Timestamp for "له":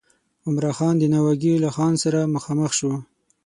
1.63-1.69